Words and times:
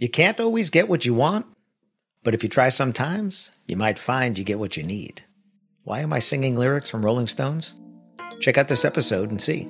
You 0.00 0.08
can't 0.08 0.38
always 0.38 0.70
get 0.70 0.88
what 0.88 1.04
you 1.04 1.12
want, 1.12 1.44
but 2.22 2.32
if 2.32 2.44
you 2.44 2.48
try 2.48 2.68
sometimes, 2.68 3.50
you 3.66 3.76
might 3.76 3.98
find 3.98 4.38
you 4.38 4.44
get 4.44 4.60
what 4.60 4.76
you 4.76 4.84
need. 4.84 5.24
Why 5.82 6.02
am 6.02 6.12
I 6.12 6.20
singing 6.20 6.56
lyrics 6.56 6.88
from 6.88 7.04
Rolling 7.04 7.26
Stones? 7.26 7.74
Check 8.38 8.56
out 8.58 8.68
this 8.68 8.84
episode 8.84 9.32
and 9.32 9.42
see. 9.42 9.66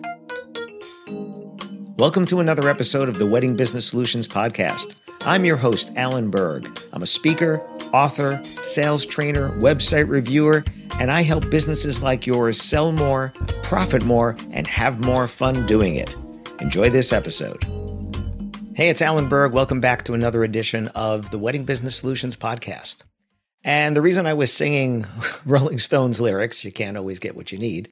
Welcome 1.97 2.27
to 2.27 2.41
another 2.41 2.69
episode 2.69 3.09
of 3.09 3.17
the 3.17 3.25
Wedding 3.25 3.57
Business 3.57 3.89
Solutions 3.89 4.29
Podcast. 4.29 5.01
I'm 5.23 5.47
your 5.47 5.57
host, 5.57 5.93
Alan 5.97 6.31
Berg. 6.31 6.79
I'm 6.93 7.03
a 7.03 7.07
speaker, 7.07 7.67
author, 7.95 8.39
sales 8.45 9.07
trainer, 9.07 9.59
website 9.61 10.11
reviewer, 10.11 10.63
and 11.01 11.11
I 11.11 11.23
help 11.23 11.49
businesses 11.49 12.03
like 12.03 12.27
yours 12.27 12.61
sell 12.61 12.93
more, 12.93 13.33
profit 13.63 14.05
more, 14.05 14.37
and 14.51 14.67
have 14.67 15.03
more 15.03 15.27
fun 15.27 15.65
doing 15.65 15.97
it. 15.97 16.15
Enjoy 16.61 16.91
this 16.91 17.15
episode. 17.15 17.65
Hey, 18.79 18.91
it's 18.91 19.03
Alan 19.03 19.29
Berg. 19.29 19.53
Welcome 19.53 19.81
back 19.81 20.05
to 20.05 20.15
another 20.15 20.45
edition 20.45 20.87
of 20.95 21.33
the 21.33 21.39
Wedding 21.39 21.65
Business 21.65 21.97
Solutions 21.97 22.37
Podcast. 22.37 22.99
And 23.65 23.97
the 23.97 24.01
reason 24.01 24.25
I 24.25 24.35
was 24.35 24.53
singing 24.53 25.05
Rolling 25.45 25.81
Stones 25.81 26.21
lyrics, 26.21 26.63
you 26.63 26.71
can't 26.71 26.97
always 26.97 27.19
get 27.19 27.35
what 27.35 27.51
you 27.51 27.59
need, 27.59 27.91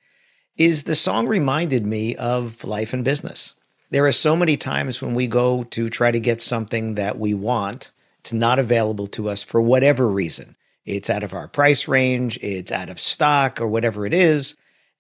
is 0.57 0.85
the 0.85 0.95
song 0.95 1.27
reminded 1.27 1.85
me 1.85 2.15
of 2.15 2.63
life 2.63 2.93
and 2.93 3.05
business. 3.05 3.55
There 3.91 4.07
are 4.07 4.13
so 4.13 4.37
many 4.37 4.57
times 4.57 5.03
when 5.03 5.15
we 5.15 5.27
go 5.27 5.65
to 5.65 5.91
try 5.91 6.13
to 6.13 6.21
get 6.21 6.41
something 6.41 6.95
that 6.95 7.19
we 7.19 7.35
want, 7.35 7.91
it's 8.21 8.33
not 8.33 8.61
available 8.61 9.09
to 9.09 9.29
us 9.29 9.43
for 9.43 9.61
whatever 9.61 10.07
reason. 10.07 10.55
It's 10.85 11.11
out 11.11 11.25
of 11.25 11.35
our 11.35 11.49
price 11.49 11.89
range, 11.89 12.39
it's 12.41 12.71
out 12.71 12.91
of 12.91 13.01
stock, 13.01 13.61
or 13.61 13.67
whatever 13.67 14.07
it 14.07 14.15
is. 14.15 14.55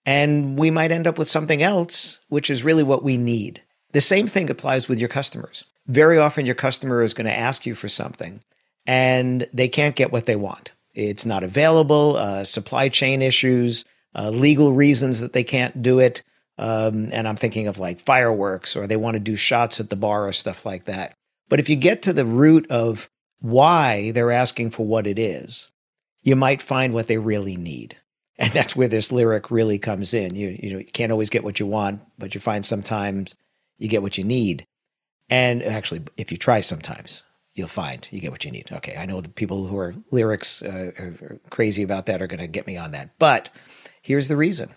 And 0.05 0.59
we 0.59 0.73
might 0.73 0.91
end 0.91 1.07
up 1.07 1.17
with 1.17 1.29
something 1.29 1.63
else, 1.63 2.19
which 2.29 2.51
is 2.51 2.65
really 2.65 2.83
what 2.83 3.05
we 3.05 3.17
need. 3.17 3.63
The 3.93 4.01
same 4.01 4.27
thing 4.27 4.51
applies 4.51 4.89
with 4.89 4.99
your 4.99 5.09
customers 5.09 5.63
very 5.87 6.19
often 6.19 6.47
your 6.47 6.55
customer 6.55 7.03
is 7.03 7.15
going 7.15 7.27
to 7.27 7.37
ask 7.37 7.67
you 7.67 7.75
for 7.75 7.89
something 7.89 8.41
and 8.87 9.47
they 9.53 9.69
can't 9.69 9.97
get 9.97 10.13
what 10.13 10.27
they 10.27 10.37
want. 10.37 10.73
It's 10.95 11.27
not 11.27 11.45
available, 11.45 12.17
uh, 12.17 12.45
supply 12.45 12.89
chain 12.89 13.23
issues, 13.23 13.85
uh, 14.15 14.31
legal 14.31 14.73
reasons 14.73 15.21
that 15.21 15.33
they 15.33 15.45
can't 15.45 15.83
do 15.83 15.99
it. 15.99 16.23
Um, 16.59 17.09
and 17.13 17.29
I'm 17.29 17.37
thinking 17.37 17.69
of 17.69 17.79
like 17.79 18.01
fireworks 18.01 18.77
or 18.77 18.87
they 18.87 18.97
want 18.97 19.15
to 19.15 19.21
do 19.21 19.37
shots 19.37 19.79
at 19.79 19.91
the 19.91 19.97
bar 19.97 20.27
or 20.27 20.33
stuff 20.33 20.65
like 20.65 20.85
that. 20.85 21.15
But 21.49 21.61
if 21.61 21.69
you 21.69 21.77
get 21.77 22.03
to 22.03 22.13
the 22.13 22.25
root 22.25 22.67
of 22.71 23.11
why 23.41 24.11
they're 24.13 24.33
asking 24.33 24.71
for 24.71 24.87
what 24.87 25.07
it 25.07 25.19
is, 25.19 25.69
you 26.23 26.35
might 26.35 26.63
find 26.63 26.95
what 26.95 27.07
they 27.07 27.19
really 27.19 27.57
need. 27.57 27.97
And 28.39 28.53
that's 28.53 28.77
where 28.77 28.87
this 28.87 29.11
lyric 29.11 29.51
really 29.51 29.79
comes 29.79 30.13
in. 30.13 30.35
You, 30.35 30.59
you 30.63 30.71
know, 30.71 30.79
you 30.81 30.85
can't 30.85 31.11
always 31.11 31.31
get 31.31 31.43
what 31.43 31.59
you 31.59 31.67
want, 31.67 32.03
but 32.19 32.35
you 32.35 32.41
find 32.41 32.67
sometimes 32.67 33.35
you 33.79 33.89
get 33.89 34.03
what 34.03 34.19
you 34.19 34.25
need. 34.25 34.67
And 35.29 35.63
actually, 35.63 36.03
if 36.17 36.31
you 36.31 36.39
try 36.39 36.61
sometimes, 36.61 37.23
you'll 37.55 37.69
find 37.69 38.07
you 38.11 38.21
get 38.21 38.31
what 38.31 38.45
you 38.45 38.51
need. 38.51 38.69
Okay, 38.71 38.97
I 38.97 39.07
know 39.07 39.21
the 39.21 39.29
people 39.29 39.67
who 39.67 39.79
are 39.79 39.95
lyrics 40.11 40.63
uh, 40.63 40.93
are 40.99 41.41
crazy 41.51 41.83
about 41.83 42.07
that 42.07 42.23
are 42.23 42.27
going 42.27 42.41
to 42.41 42.47
get 42.47 42.67
me 42.67 42.77
on 42.77 42.93
that. 42.93 43.19
But 43.19 43.49
here's 44.03 44.29
the 44.29 44.37
reason. 44.37 44.71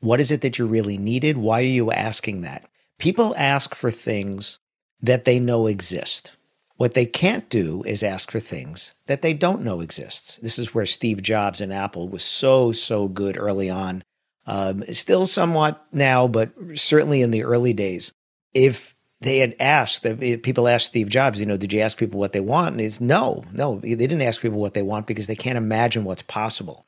What 0.00 0.20
is 0.20 0.32
it 0.32 0.40
that 0.40 0.58
you 0.58 0.66
really 0.66 0.98
needed? 0.98 1.36
Why 1.36 1.60
are 1.60 1.64
you 1.64 1.92
asking 1.92 2.40
that? 2.40 2.68
People 2.98 3.34
ask 3.36 3.74
for 3.74 3.90
things 3.90 4.58
that 5.00 5.24
they 5.24 5.38
know 5.38 5.66
exist. 5.66 6.32
What 6.76 6.94
they 6.94 7.06
can't 7.06 7.48
do 7.48 7.84
is 7.84 8.02
ask 8.02 8.30
for 8.32 8.40
things 8.40 8.94
that 9.06 9.22
they 9.22 9.34
don't 9.34 9.62
know 9.62 9.80
exists. 9.80 10.38
This 10.38 10.58
is 10.58 10.74
where 10.74 10.86
Steve 10.86 11.22
Jobs 11.22 11.60
and 11.60 11.72
Apple 11.72 12.08
was 12.08 12.24
so, 12.24 12.72
so 12.72 13.06
good 13.06 13.36
early 13.38 13.70
on. 13.70 14.02
Um, 14.46 14.82
still 14.92 15.28
somewhat 15.28 15.84
now, 15.92 16.26
but 16.26 16.50
certainly 16.74 17.22
in 17.22 17.30
the 17.30 17.44
early 17.44 17.72
days. 17.72 18.12
If 18.52 18.96
they 19.22 19.38
had 19.38 19.54
asked 19.60 20.02
people 20.42 20.68
asked 20.68 20.86
Steve 20.86 21.08
Jobs, 21.08 21.40
you 21.40 21.46
know, 21.46 21.56
did 21.56 21.72
you 21.72 21.80
ask 21.80 21.96
people 21.96 22.18
what 22.18 22.32
they 22.32 22.40
want? 22.40 22.72
And 22.72 22.80
he's 22.80 23.00
no, 23.00 23.44
no, 23.52 23.78
they 23.78 23.94
didn't 23.94 24.22
ask 24.22 24.40
people 24.40 24.58
what 24.58 24.74
they 24.74 24.82
want 24.82 25.06
because 25.06 25.26
they 25.26 25.36
can't 25.36 25.58
imagine 25.58 26.04
what's 26.04 26.22
possible. 26.22 26.86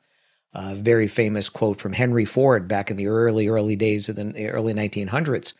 A 0.53 0.71
uh, 0.71 0.75
very 0.75 1.07
famous 1.07 1.49
quote 1.49 1.81
from 1.81 1.93
Henry 1.93 2.23
Ford 2.23 2.67
back 2.67 2.89
in 2.89 2.95
the 2.95 3.07
early, 3.07 3.49
early 3.49 3.75
days 3.75 4.07
of 4.07 4.15
the 4.15 4.49
early 4.49 4.73
1900s 4.73 5.53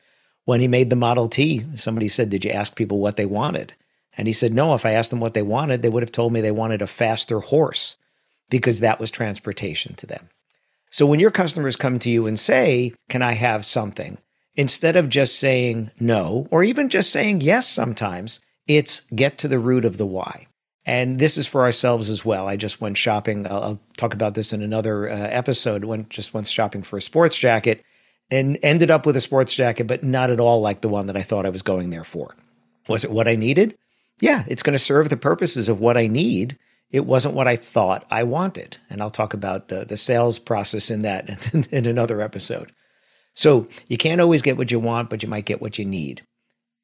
when 0.46 0.62
he 0.62 0.68
made 0.70 0.90
the 0.90 0.96
Model 0.96 1.28
T. 1.28 1.66
Somebody 1.76 2.08
said, 2.08 2.30
Did 2.30 2.46
you 2.46 2.52
ask 2.52 2.76
people 2.76 3.00
what 3.00 3.18
they 3.18 3.26
wanted? 3.26 3.74
And 4.18 4.28
he 4.28 4.34
said, 4.34 4.54
No, 4.54 4.74
if 4.74 4.86
I 4.86 4.92
asked 4.92 5.10
them 5.10 5.20
what 5.20 5.34
they 5.34 5.42
wanted, 5.42 5.82
they 5.82 5.90
would 5.90 6.04
have 6.04 6.12
told 6.12 6.32
me 6.32 6.40
they 6.40 6.52
wanted 6.52 6.82
a 6.82 6.88
faster 6.88 7.40
horse 7.40 7.98
because 8.50 8.80
that 8.80 9.00
was 9.00 9.12
transportation 9.12 9.96
to 9.96 10.08
them. 10.08 10.30
So 10.90 11.06
when 11.06 11.20
your 11.20 11.32
customers 11.32 11.76
come 11.76 12.00
to 12.00 12.10
you 12.10 12.26
and 12.26 12.40
say, 12.40 12.94
Can 13.10 13.22
I 13.22 13.34
have 13.34 13.66
something? 13.66 14.18
Instead 14.56 14.96
of 14.96 15.10
just 15.10 15.40
saying 15.40 15.92
no, 16.00 16.48
or 16.52 16.64
even 16.64 16.90
just 16.90 17.12
saying 17.12 17.42
yes 17.42 17.68
sometimes, 17.68 18.40
it's 18.68 19.02
get 19.14 19.38
to 19.40 19.48
the 19.48 19.60
root 19.60 19.86
of 19.86 19.98
the 19.98 20.06
why. 20.06 20.48
And 20.86 21.20
this 21.20 21.38
is 21.38 21.48
for 21.48 21.62
ourselves 21.62 22.10
as 22.10 22.24
well. 22.24 22.48
I 22.48 22.58
just 22.58 22.80
went 22.80 22.98
shopping. 22.98 23.48
I'll, 23.48 23.64
I'll 23.64 23.82
talk 23.98 24.14
about 24.14 24.36
this 24.36 24.54
in 24.54 24.62
another 24.62 25.10
uh, 25.10 25.16
episode. 25.16 25.84
Went 25.84 26.10
just 26.10 26.34
went 26.34 26.48
shopping 26.48 26.84
for 26.84 26.98
a 26.98 27.02
sports 27.02 27.38
jacket 27.38 27.84
and 28.30 28.60
ended 28.62 28.92
up 28.92 29.06
with 29.06 29.16
a 29.16 29.22
sports 29.22 29.56
jacket, 29.56 29.88
but 29.88 30.04
not 30.04 30.30
at 30.30 30.40
all 30.40 30.62
like 30.62 30.82
the 30.82 30.90
one 30.90 31.08
that 31.08 31.18
I 31.18 31.24
thought 31.24 31.46
I 31.46 31.50
was 31.50 31.62
going 31.64 31.90
there 31.90 32.04
for. 32.04 32.36
Was 32.88 33.04
it 33.04 33.12
what 33.12 33.28
I 33.28 33.36
needed? 33.36 33.76
Yeah, 34.22 34.44
it's 34.48 34.64
going 34.64 34.74
to 34.78 34.80
serve 34.80 35.10
the 35.10 35.18
purposes 35.18 35.68
of 35.68 35.80
what 35.80 35.98
I 35.98 36.08
need. 36.08 36.58
It 36.92 37.06
wasn't 37.06 37.34
what 37.34 37.48
I 37.48 37.56
thought 37.56 38.06
I 38.10 38.24
wanted. 38.24 38.78
And 38.90 39.02
I'll 39.02 39.12
talk 39.12 39.34
about 39.34 39.72
uh, 39.72 39.84
the 39.84 39.98
sales 39.98 40.40
process 40.40 40.90
in 40.90 41.02
that 41.02 41.54
in 41.72 41.86
another 41.86 42.22
episode. 42.22 42.72
So 43.36 43.68
you 43.88 43.98
can't 43.98 44.22
always 44.22 44.42
get 44.42 44.58
what 44.58 44.72
you 44.72 44.80
want, 44.80 45.10
but 45.10 45.22
you 45.22 45.30
might 45.30 45.46
get 45.46 45.62
what 45.62 45.78
you 45.78 45.86
need. 45.86 46.26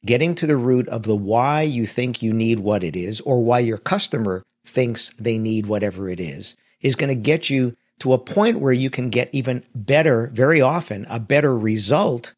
Getting 0.06 0.35
to 0.35 0.47
the 0.47 0.57
root 0.57 0.88
of 0.89 1.03
the 1.03 1.16
why 1.16 1.62
you 1.62 1.88
think 1.88 2.22
you 2.22 2.34
need 2.34 2.59
what 2.59 2.84
it 2.84 2.95
is, 2.95 3.22
or 3.22 3.44
why 3.44 3.59
your 3.59 3.78
customer 3.78 4.44
thinks 4.66 5.11
they 5.17 5.38
need 5.38 5.66
whatever 5.66 6.09
it 6.09 6.19
is, 6.19 6.56
is 6.81 6.95
going 6.95 7.09
to 7.09 7.16
get 7.16 7.50
you 7.50 7.75
to 8.00 8.13
a 8.13 8.17
point 8.17 8.59
where 8.59 8.73
you 8.73 8.90
can 8.90 9.09
get 9.09 9.29
even 9.31 9.63
better, 9.75 10.31
very 10.34 10.59
often, 10.59 11.06
a 11.09 11.19
better 11.19 11.57
result 11.57 12.34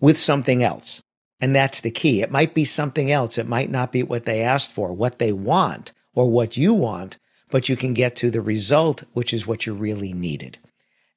with 0.00 0.18
something 0.18 0.62
else. 0.62 1.02
And 1.40 1.56
that's 1.56 1.80
the 1.80 1.90
key. 1.90 2.20
It 2.20 2.30
might 2.30 2.52
be 2.52 2.64
something 2.64 3.10
else. 3.10 3.38
It 3.38 3.48
might 3.48 3.70
not 3.70 3.90
be 3.90 4.02
what 4.02 4.24
they 4.24 4.42
asked 4.42 4.74
for, 4.74 4.92
what 4.92 5.18
they 5.18 5.32
want, 5.32 5.92
or 6.14 6.30
what 6.30 6.56
you 6.56 6.74
want, 6.74 7.16
but 7.50 7.68
you 7.68 7.76
can 7.76 7.94
get 7.94 8.16
to 8.16 8.30
the 8.30 8.42
result, 8.42 9.04
which 9.14 9.32
is 9.32 9.46
what 9.46 9.64
you 9.64 9.72
really 9.72 10.12
needed. 10.12 10.58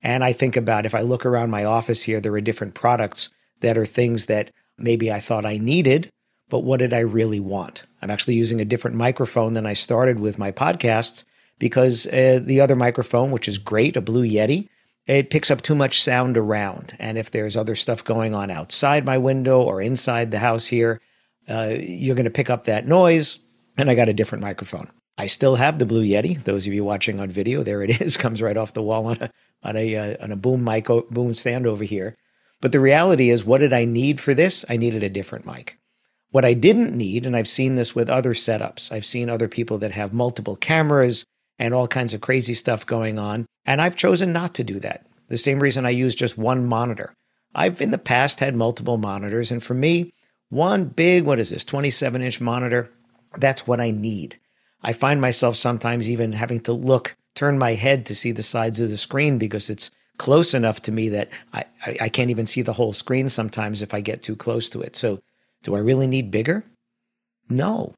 And 0.03 0.24
I 0.24 0.33
think 0.33 0.56
about 0.56 0.86
if 0.86 0.95
I 0.95 1.01
look 1.01 1.25
around 1.25 1.51
my 1.51 1.63
office 1.63 2.03
here, 2.03 2.19
there 2.19 2.33
are 2.33 2.42
different 2.42 2.74
products 2.74 3.30
that 3.59 3.77
are 3.77 3.86
things 3.86 4.25
that 4.25 4.51
maybe 4.77 5.12
I 5.12 5.19
thought 5.19 5.45
I 5.45 5.57
needed, 5.57 6.09
but 6.50 6.59
what 6.59 6.80
did 6.80 6.94
I 6.94 7.00
really 7.00 7.39
want? 7.39 7.83
I'm 8.01 8.09
actually 8.09 8.36
using 8.36 8.59
a 8.59 8.65
different 8.65 8.98
microphone 8.98 9.53
than 9.53 9.65
I 9.65 9.74
started 9.74 10.19
with 10.19 10.39
my 10.39 10.51
podcasts 10.51 11.24
because 11.59 12.07
uh, 12.07 12.39
the 12.42 12.59
other 12.59 12.75
microphone, 12.75 13.31
which 13.31 13.48
is 13.48 13.59
great, 13.59 13.95
a 13.95 14.01
Blue 14.01 14.25
Yeti, 14.25 14.68
it 15.06 15.30
picks 15.30 15.51
up 15.51 15.62
too 15.62 15.75
much 15.75 16.01
sound 16.01 16.38
around. 16.38 16.95
And 17.00 17.18
if 17.18 17.31
there's 17.31 17.56
other 17.56 17.75
stuff 17.75 18.03
going 18.03 18.33
on 18.33 18.50
outside 18.50 19.06
my 19.06 19.18
window 19.18 19.62
or 19.62 19.81
inside 19.81 20.31
the 20.31 20.39
house 20.39 20.65
here, 20.65 21.00
uh, 21.48 21.75
you're 21.80 22.15
going 22.15 22.25
to 22.25 22.31
pick 22.31 22.50
up 22.50 22.65
that 22.65 22.88
noise. 22.88 23.39
And 23.77 23.89
I 23.89 23.95
got 23.95 24.09
a 24.09 24.13
different 24.13 24.44
microphone. 24.44 24.89
I 25.21 25.27
still 25.27 25.56
have 25.57 25.77
the 25.77 25.85
Blue 25.85 26.03
Yeti. 26.03 26.44
Those 26.45 26.65
of 26.65 26.73
you 26.73 26.83
watching 26.83 27.19
on 27.19 27.29
video, 27.29 27.62
there 27.62 27.83
it 27.83 28.01
is, 28.01 28.18
comes 28.18 28.41
right 28.41 28.57
off 28.57 28.73
the 28.73 28.81
wall 28.81 29.06
on 29.06 29.18
a 29.21 29.29
on 29.62 29.77
a 29.77 29.95
uh, 29.95 30.23
on 30.23 30.31
a 30.31 30.35
boom 30.35 30.63
mic 30.63 30.88
boom 30.88 31.35
stand 31.35 31.68
over 31.68 31.83
here. 31.83 32.18
But 32.59 32.71
the 32.71 32.79
reality 32.79 33.29
is, 33.29 33.45
what 33.45 33.59
did 33.59 33.71
I 33.71 33.85
need 33.85 34.19
for 34.19 34.33
this? 34.33 34.65
I 34.68 34.77
needed 34.77 35.03
a 35.03 35.09
different 35.09 35.45
mic. 35.45 35.77
What 36.31 36.44
I 36.44 36.56
didn't 36.56 36.97
need, 36.97 37.27
and 37.27 37.35
I've 37.35 37.47
seen 37.47 37.75
this 37.75 37.94
with 37.94 38.09
other 38.09 38.33
setups, 38.33 38.91
I've 38.91 39.06
seen 39.06 39.29
other 39.29 39.47
people 39.47 39.77
that 39.77 39.91
have 39.91 40.12
multiple 40.12 40.56
cameras 40.56 41.24
and 41.59 41.71
all 41.71 41.88
kinds 41.88 42.15
of 42.15 42.21
crazy 42.21 42.56
stuff 42.56 42.83
going 42.88 43.19
on, 43.19 43.45
and 43.63 43.79
I've 43.79 43.95
chosen 43.95 44.33
not 44.33 44.56
to 44.56 44.63
do 44.63 44.79
that. 44.79 45.06
The 45.27 45.38
same 45.38 45.59
reason 45.59 45.85
I 45.85 45.91
use 45.91 46.15
just 46.15 46.35
one 46.35 46.65
monitor. 46.65 47.13
I've 47.53 47.79
in 47.79 47.91
the 47.91 48.00
past 48.00 48.39
had 48.39 48.56
multiple 48.56 48.97
monitors, 48.97 49.51
and 49.51 49.62
for 49.62 49.75
me, 49.75 50.13
one 50.50 50.85
big, 50.85 51.25
what 51.25 51.38
is 51.38 51.51
this, 51.51 51.63
27 51.63 52.24
inch 52.24 52.41
monitor, 52.41 52.89
that's 53.38 53.67
what 53.67 53.79
I 53.79 53.91
need. 53.91 54.39
I 54.83 54.94
find 54.94 55.22
myself 55.22 55.56
sometimes 55.56 56.10
even 56.10 56.33
having 56.33 56.60
to 56.62 56.74
look, 56.74 57.16
turn 57.36 57.57
my 57.57 57.74
head 57.74 58.06
to 58.07 58.16
see 58.16 58.31
the 58.31 58.44
sides 58.44 58.80
of 58.80 58.89
the 58.89 58.98
screen 58.98 59.38
because 59.38 59.69
it's 59.69 59.92
close 60.18 60.54
enough 60.54 60.81
to 60.83 60.92
me 60.92 61.10
that 61.10 61.30
I, 61.54 61.66
I, 61.86 61.98
I 62.01 62.10
can't 62.10 62.30
even 62.30 62.45
see 62.45 62.62
the 62.62 62.74
whole 62.74 62.94
screen 62.94 63.30
sometimes 63.30 63.81
if 63.81 63.94
I 63.94 64.01
get 64.01 64.22
too 64.22 64.36
close 64.36 64.69
to 64.72 64.81
it. 64.81 64.95
So 64.95 65.22
do 65.63 65.75
I 65.75 65.80
really 65.80 66.07
need 66.07 66.31
bigger? 66.31 66.63
No. 67.50 67.94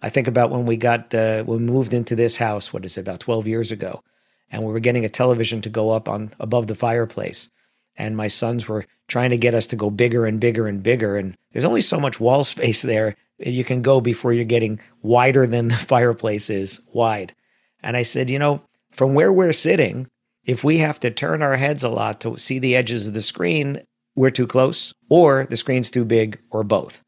I 0.00 0.08
think 0.08 0.28
about 0.28 0.50
when 0.50 0.66
we 0.66 0.76
got, 0.76 1.12
uh, 1.12 1.44
we 1.46 1.58
moved 1.58 1.92
into 1.92 2.14
this 2.14 2.36
house, 2.36 2.72
what 2.72 2.84
is 2.84 2.96
it, 2.96 3.00
about 3.00 3.20
12 3.20 3.46
years 3.48 3.72
ago, 3.72 4.02
and 4.50 4.62
we 4.62 4.72
were 4.72 4.80
getting 4.80 5.04
a 5.04 5.08
television 5.08 5.60
to 5.62 5.68
go 5.68 5.90
up 5.90 6.08
on 6.08 6.32
above 6.38 6.68
the 6.68 6.74
fireplace. 6.74 7.50
And 7.96 8.16
my 8.16 8.28
sons 8.28 8.68
were 8.68 8.86
trying 9.08 9.30
to 9.30 9.36
get 9.36 9.54
us 9.54 9.66
to 9.68 9.76
go 9.76 9.90
bigger 9.90 10.24
and 10.24 10.38
bigger 10.38 10.68
and 10.68 10.82
bigger. 10.82 11.16
And 11.16 11.36
there's 11.52 11.64
only 11.64 11.80
so 11.80 11.98
much 11.98 12.20
wall 12.20 12.44
space 12.44 12.82
there 12.82 13.16
you 13.38 13.64
can 13.64 13.82
go 13.82 14.00
before 14.00 14.32
you're 14.32 14.44
getting 14.44 14.80
wider 15.02 15.46
than 15.46 15.68
the 15.68 15.76
fireplace 15.92 16.50
is 16.50 16.80
wide. 16.92 17.34
And 17.82 17.96
I 17.96 18.02
said, 18.02 18.28
you 18.30 18.38
know, 18.38 18.62
from 18.90 19.14
where 19.14 19.32
we're 19.32 19.52
sitting, 19.52 20.08
if 20.44 20.64
we 20.64 20.78
have 20.78 20.98
to 21.00 21.10
turn 21.10 21.42
our 21.42 21.56
heads 21.56 21.84
a 21.84 21.88
lot 21.88 22.20
to 22.22 22.36
see 22.36 22.58
the 22.58 22.74
edges 22.74 23.06
of 23.06 23.14
the 23.14 23.22
screen, 23.22 23.82
we're 24.16 24.30
too 24.30 24.46
close, 24.46 24.94
or 25.08 25.46
the 25.46 25.56
screen's 25.56 25.90
too 25.90 26.04
big, 26.04 26.40
or 26.50 26.64
both. 26.64 27.02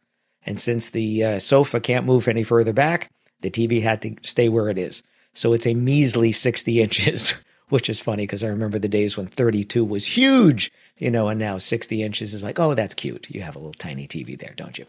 And 0.46 0.60
since 0.60 0.90
the 0.90 1.24
uh, 1.24 1.38
sofa 1.38 1.80
can't 1.80 2.06
move 2.06 2.28
any 2.28 2.42
further 2.42 2.72
back, 2.72 3.10
the 3.40 3.50
TV 3.50 3.82
had 3.82 4.02
to 4.02 4.14
stay 4.22 4.48
where 4.48 4.68
it 4.68 4.78
is. 4.78 5.02
So 5.34 5.52
it's 5.52 5.66
a 5.66 5.74
measly 5.74 6.32
60 6.32 6.80
inches, 6.82 7.34
which 7.68 7.88
is 7.88 8.00
funny 8.00 8.24
because 8.24 8.44
I 8.44 8.48
remember 8.48 8.78
the 8.78 8.88
days 8.88 9.16
when 9.16 9.26
32 9.26 9.84
was 9.84 10.06
huge, 10.06 10.70
you 10.98 11.10
know, 11.10 11.28
and 11.28 11.40
now 11.40 11.58
60 11.58 12.02
inches 12.02 12.34
is 12.34 12.42
like, 12.42 12.58
oh, 12.58 12.74
that's 12.74 12.94
cute. 12.94 13.30
You 13.30 13.42
have 13.42 13.56
a 13.56 13.58
little 13.58 13.74
tiny 13.74 14.06
TV 14.06 14.38
there, 14.38 14.54
don't 14.56 14.78
you? 14.78 14.86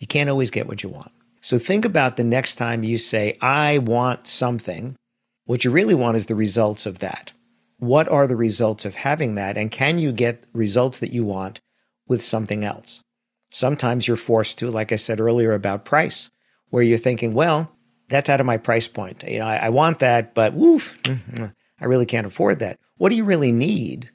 You 0.00 0.06
can't 0.06 0.30
always 0.30 0.50
get 0.50 0.66
what 0.66 0.82
you 0.82 0.88
want. 0.88 1.12
So 1.40 1.58
think 1.58 1.84
about 1.84 2.16
the 2.16 2.24
next 2.24 2.56
time 2.56 2.82
you 2.82 2.98
say, 2.98 3.38
I 3.40 3.78
want 3.78 4.26
something. 4.26 4.96
What 5.44 5.64
you 5.64 5.70
really 5.70 5.94
want 5.94 6.16
is 6.16 6.26
the 6.26 6.34
results 6.34 6.86
of 6.86 6.98
that. 6.98 7.32
What 7.78 8.08
are 8.08 8.26
the 8.26 8.36
results 8.36 8.84
of 8.84 8.94
having 8.94 9.36
that? 9.36 9.56
And 9.56 9.70
can 9.70 9.98
you 9.98 10.12
get 10.12 10.46
results 10.52 11.00
that 11.00 11.12
you 11.12 11.24
want 11.24 11.60
with 12.08 12.22
something 12.22 12.64
else? 12.64 13.02
Sometimes 13.50 14.06
you're 14.06 14.16
forced 14.16 14.58
to, 14.58 14.70
like 14.70 14.92
I 14.92 14.96
said 14.96 15.20
earlier 15.20 15.52
about 15.52 15.84
price, 15.84 16.30
where 16.68 16.82
you're 16.82 16.98
thinking, 16.98 17.32
well, 17.32 17.72
that's 18.08 18.28
out 18.28 18.40
of 18.40 18.46
my 18.46 18.58
price 18.58 18.88
point. 18.88 19.24
You 19.26 19.38
know, 19.38 19.46
I, 19.46 19.56
I 19.56 19.68
want 19.70 19.98
that, 20.00 20.34
but 20.34 20.54
woof, 20.54 20.98
I 21.80 21.84
really 21.84 22.06
can't 22.06 22.26
afford 22.26 22.58
that. 22.58 22.78
What 22.98 23.08
do 23.10 23.16
you 23.16 23.24
really 23.24 23.52
need? 23.52 24.10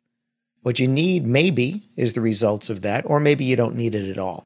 What 0.61 0.79
you 0.79 0.87
need 0.87 1.25
maybe 1.25 1.89
is 1.95 2.13
the 2.13 2.21
results 2.21 2.69
of 2.69 2.81
that, 2.81 3.05
or 3.05 3.19
maybe 3.19 3.45
you 3.45 3.55
don't 3.55 3.75
need 3.75 3.95
it 3.95 4.09
at 4.09 4.17
all. 4.17 4.45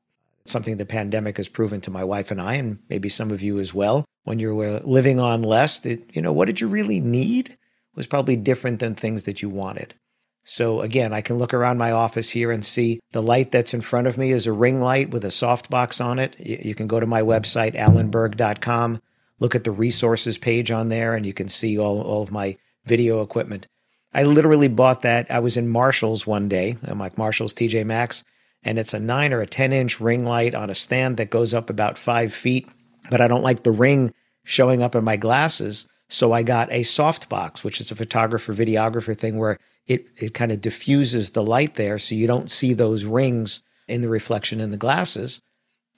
Something 0.50 0.78
the 0.78 0.86
pandemic 0.86 1.38
has 1.38 1.48
proven 1.48 1.82
to 1.82 1.92
my 1.92 2.04
wife 2.04 2.32
and 2.32 2.42
I, 2.42 2.56
and 2.56 2.80
maybe 2.90 3.10
some 3.10 3.32
of 3.32 3.42
you 3.42 3.60
as 3.60 3.74
well. 3.74 4.06
When 4.24 4.40
you're 4.40 4.80
living 4.82 5.20
on 5.20 5.42
less, 5.42 5.86
it, 5.86 6.10
you 6.16 6.22
know, 6.22 6.34
what 6.34 6.46
did 6.46 6.60
you 6.60 6.68
really 6.68 7.00
need 7.00 7.58
was 7.96 8.08
probably 8.08 8.36
different 8.36 8.80
than 8.80 8.96
things 8.96 9.24
that 9.26 9.42
you 9.42 9.50
wanted. 9.50 9.94
So 10.44 10.82
again, 10.82 11.14
I 11.14 11.22
can 11.22 11.38
look 11.38 11.54
around 11.54 11.78
my 11.78 11.92
office 11.92 12.32
here 12.32 12.52
and 12.52 12.66
see 12.66 13.00
the 13.12 13.22
light 13.22 13.52
that's 13.52 13.74
in 13.74 13.82
front 13.82 14.08
of 14.08 14.18
me 14.18 14.32
is 14.32 14.48
a 14.48 14.54
ring 14.54 14.82
light 14.82 15.12
with 15.12 15.24
a 15.24 15.30
softbox 15.30 16.04
on 16.04 16.18
it. 16.18 16.40
You 16.40 16.74
can 16.74 16.88
go 16.88 17.00
to 17.00 17.06
my 17.06 17.22
website, 17.22 17.76
alanberg.com, 17.76 19.02
look 19.40 19.54
at 19.54 19.64
the 19.64 19.72
resources 19.72 20.38
page 20.38 20.72
on 20.72 20.90
there, 20.90 21.14
and 21.14 21.26
you 21.26 21.34
can 21.34 21.50
see 21.50 21.78
all, 21.78 22.02
all 22.02 22.24
of 22.24 22.32
my 22.32 22.58
video 22.86 23.22
equipment. 23.22 23.68
I 24.14 24.24
literally 24.24 24.70
bought 24.70 25.02
that. 25.02 25.30
I 25.30 25.40
was 25.40 25.56
in 25.56 25.70
Marshall's 25.70 26.26
one 26.26 26.50
day. 26.50 26.78
I'm 26.84 26.98
like 27.00 27.18
Marshall's 27.18 27.54
TJ 27.54 27.86
Maxx, 27.86 28.24
and 28.64 28.78
it's 28.78 28.94
a 28.94 29.00
nine 29.00 29.34
or 29.34 29.42
a 29.42 29.48
10 29.48 29.72
inch 29.74 30.00
ring 30.00 30.26
light 30.26 30.56
on 30.56 30.70
a 30.70 30.76
stand 30.76 31.18
that 31.18 31.30
goes 31.30 31.54
up 31.54 31.70
about 31.70 31.98
five 31.98 32.34
feet. 32.34 32.68
But 33.10 33.22
I 33.22 33.28
don't 33.28 33.44
like 33.44 33.64
the 33.64 33.72
ring 33.72 34.14
showing 34.44 34.82
up 34.82 34.96
in 34.96 35.04
my 35.04 35.16
glasses. 35.16 35.88
So 36.10 36.34
I 36.34 36.44
got 36.44 36.72
a 36.72 36.82
softbox, 36.82 37.64
which 37.64 37.80
is 37.80 37.92
a 37.92 37.96
photographer 37.96 38.54
videographer 38.54 39.18
thing 39.18 39.38
where 39.38 39.58
it, 39.88 40.08
it 40.18 40.34
kind 40.34 40.52
of 40.52 40.62
diffuses 40.62 41.32
the 41.32 41.44
light 41.44 41.76
there 41.76 42.00
so 42.00 42.16
you 42.16 42.28
don't 42.28 42.50
see 42.50 42.74
those 42.74 43.06
rings 43.06 43.62
in 43.88 44.02
the 44.02 44.10
reflection 44.10 44.60
in 44.60 44.72
the 44.72 44.78
glasses. 44.78 45.42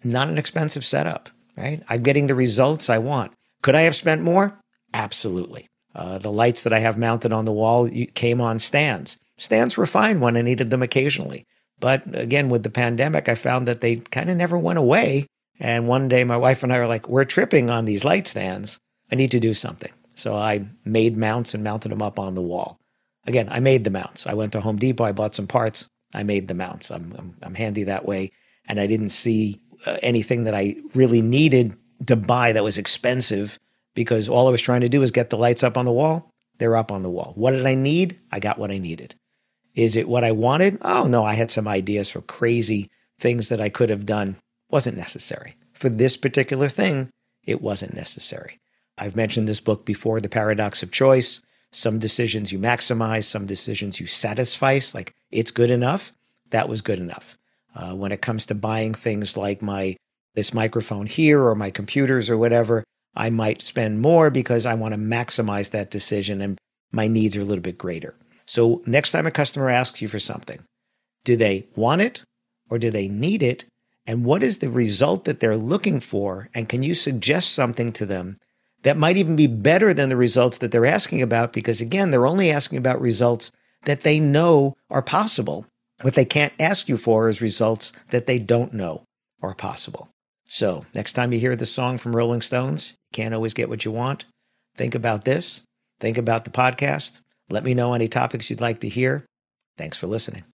Not 0.04 0.28
an 0.28 0.38
expensive 0.38 0.86
setup, 0.86 1.30
right? 1.58 1.82
I'm 1.90 2.04
getting 2.04 2.28
the 2.28 2.36
results 2.36 2.90
I 2.90 2.98
want. 2.98 3.34
Could 3.62 3.76
I 3.76 3.82
have 3.82 3.96
spent 3.96 4.22
more? 4.22 4.60
Absolutely. 4.94 5.68
Uh, 5.94 6.18
the 6.18 6.32
lights 6.32 6.64
that 6.64 6.74
I 6.74 6.80
have 6.80 6.98
mounted 6.98 7.32
on 7.32 7.46
the 7.46 7.52
wall 7.52 7.90
came 8.14 8.42
on 8.42 8.60
stands. 8.60 9.18
Stands 9.38 9.78
were 9.78 9.86
fine 9.86 10.20
when 10.20 10.38
I 10.38 10.42
needed 10.42 10.70
them 10.70 10.82
occasionally. 10.82 11.46
But 11.82 12.04
again, 12.16 12.48
with 12.48 12.64
the 12.64 12.70
pandemic, 12.70 13.28
I 13.28 13.36
found 13.36 13.68
that 13.68 13.82
they 13.82 13.98
kind 13.98 14.30
of 14.30 14.38
never 14.38 14.58
went 14.58 14.80
away. 14.80 15.28
And 15.60 15.88
one 15.88 16.08
day, 16.08 16.24
my 16.24 16.38
wife 16.38 16.64
and 16.64 16.72
I 16.72 16.78
are 16.78 16.88
like, 16.88 17.10
we're 17.10 17.26
tripping 17.26 17.70
on 17.70 17.86
these 17.86 18.06
light 18.06 18.28
stands. 18.28 18.80
I 19.12 19.16
need 19.16 19.32
to 19.32 19.40
do 19.40 19.54
something. 19.54 19.92
So 20.16 20.36
I 20.36 20.66
made 20.86 21.18
mounts 21.18 21.54
and 21.54 21.64
mounted 21.64 21.92
them 21.92 22.02
up 22.02 22.20
on 22.20 22.36
the 22.36 22.42
wall. 22.42 22.80
Again, 23.26 23.48
I 23.52 23.60
made 23.60 23.84
the 23.84 23.90
mounts. 23.90 24.26
I 24.26 24.34
went 24.34 24.54
to 24.54 24.62
Home 24.62 24.78
Depot, 24.78 25.04
I 25.04 25.12
bought 25.12 25.36
some 25.36 25.48
parts, 25.48 25.88
I 26.14 26.24
made 26.24 26.48
the 26.48 26.54
mounts. 26.54 26.90
I'm, 26.92 27.14
I'm, 27.18 27.36
I'm 27.44 27.56
handy 27.56 27.84
that 27.84 28.06
way. 28.06 28.32
And 28.68 28.80
I 28.80 28.88
didn't 28.88 29.10
see 29.10 29.60
uh, 29.86 29.98
anything 30.02 30.46
that 30.46 30.56
I 30.56 30.76
really 30.94 31.22
needed 31.22 31.76
to 32.08 32.16
buy 32.16 32.52
that 32.52 32.64
was 32.64 32.78
expensive 32.78 33.60
because 33.96 34.30
all 34.30 34.48
I 34.48 34.52
was 34.52 34.62
trying 34.62 34.82
to 34.82 34.90
do 34.90 35.00
was 35.00 35.12
get 35.12 35.30
the 35.30 35.38
lights 35.38 35.64
up 35.64 35.78
on 35.78 35.86
the 35.86 35.92
wall. 35.92 36.32
They're 36.58 36.78
up 36.78 36.92
on 36.92 37.02
the 37.02 37.10
wall. 37.10 37.34
What 37.36 37.52
did 37.52 37.66
I 37.66 37.76
need? 37.76 38.20
I 38.32 38.40
got 38.40 38.60
what 38.60 38.72
I 38.72 38.78
needed. 38.78 39.16
Is 39.76 39.96
it 39.96 40.08
what 40.08 40.24
I 40.24 40.32
wanted? 40.32 40.78
Oh, 40.82 41.06
no, 41.06 41.24
I 41.24 41.34
had 41.34 41.52
some 41.52 41.68
ideas 41.68 42.10
for 42.10 42.22
crazy 42.22 42.90
things 43.20 43.50
that 43.50 43.62
I 43.62 43.70
could 43.70 43.90
have 43.90 44.06
done. 44.06 44.36
Wasn't 44.70 44.98
necessary. 44.98 45.56
For 45.74 45.90
this 45.90 46.18
particular 46.18 46.70
thing, 46.70 47.10
it 47.44 47.62
wasn't 47.62 47.96
necessary. 47.96 48.60
I've 48.98 49.16
mentioned 49.16 49.48
this 49.48 49.60
book 49.60 49.86
before, 49.86 50.20
The 50.20 50.30
Paradox 50.30 50.84
of 50.84 50.92
Choice. 50.92 51.42
Some 51.72 52.00
decisions 52.00 52.52
you 52.52 52.60
maximize, 52.60 53.24
some 53.24 53.46
decisions 53.46 54.00
you 54.00 54.06
satisfy, 54.06 54.80
like 54.94 55.14
it's 55.32 55.52
good 55.52 55.72
enough. 55.72 56.12
That 56.50 56.68
was 56.68 56.82
good 56.82 57.00
enough. 57.00 57.38
Uh, 57.74 57.96
when 57.96 58.12
it 58.12 58.22
comes 58.22 58.46
to 58.48 58.56
buying 58.56 58.94
things 58.94 59.38
like 59.38 59.62
my 59.62 59.96
this 60.36 60.54
microphone 60.54 61.08
here 61.08 61.42
or 61.42 61.56
my 61.56 61.72
computers 61.72 62.30
or 62.30 62.38
whatever, 62.38 62.84
I 63.16 63.30
might 63.30 63.62
spend 63.62 64.02
more 64.02 64.30
because 64.30 64.66
I 64.66 64.74
want 64.76 64.94
to 64.94 65.00
maximize 65.00 65.72
that 65.72 65.92
decision 65.92 66.42
and 66.42 66.58
my 66.92 67.08
needs 67.08 67.36
are 67.36 67.42
a 67.42 67.46
little 67.46 67.62
bit 67.62 67.78
greater. 67.78 68.16
So 68.52 68.82
next 68.86 69.14
time 69.14 69.26
a 69.26 69.32
customer 69.32 69.70
asks 69.70 70.02
you 70.02 70.10
for 70.10 70.20
something, 70.20 70.60
do 71.24 71.38
they 71.38 71.70
want 71.78 72.02
it 72.02 72.22
or 72.70 72.80
do 72.80 72.92
they 72.92 73.08
need 73.08 73.42
it? 73.42 73.64
And 74.06 74.26
what 74.26 74.44
is 74.44 74.58
the 74.58 74.70
result 74.70 75.24
that 75.24 75.40
they're 75.40 75.56
looking 75.56 76.02
for? 76.02 76.50
And 76.54 76.68
can 76.68 76.84
you 76.84 76.94
suggest 76.94 77.54
something 77.54 77.94
to 77.94 78.06
them 78.06 78.40
that 78.84 78.98
might 78.98 79.16
even 79.16 79.38
be 79.38 79.48
better 79.48 79.94
than 79.94 80.10
the 80.10 80.18
results 80.18 80.58
that 80.58 80.70
they're 80.70 80.86
asking 80.86 81.22
about 81.22 81.54
because, 81.54 81.80
again, 81.80 82.12
they're 82.12 82.28
only 82.28 82.52
asking 82.52 82.78
about 82.78 83.00
results 83.00 83.54
that 83.84 84.02
they 84.02 84.20
know 84.20 84.76
are 84.90 85.02
possible. 85.02 85.66
What 86.02 86.16
they 86.16 86.26
can't 86.26 86.52
ask 86.60 86.90
you 86.90 86.98
for 86.98 87.30
is 87.30 87.40
results 87.40 87.94
that 88.10 88.26
they 88.26 88.38
don't 88.38 88.74
know 88.74 89.06
are 89.42 89.56
possible. 89.56 90.10
So, 90.46 90.84
next 90.94 91.14
time 91.14 91.32
you 91.32 91.40
hear 91.40 91.56
the 91.56 91.66
song 91.66 91.98
from 91.98 92.18
Rolling 92.18 92.42
Stones, 92.42 92.96
you 93.14 93.24
can't 93.24 93.34
always 93.34 93.54
get 93.54 93.70
what 93.70 93.86
you 93.86 93.92
want. 93.92 94.26
Think 94.76 94.94
about 94.94 95.24
this. 95.24 95.62
Think 96.02 96.18
about 96.18 96.44
the 96.44 96.52
podcast. 96.52 97.22
Let 97.52 97.64
me 97.66 97.74
know 97.74 97.94
any 97.94 98.08
topics 98.08 98.50
you'd 98.50 98.62
like 98.62 98.80
to 98.80 98.90
hear. 98.90 99.26
Thanks 99.78 99.98
for 99.98 100.08
listening. 100.08 100.46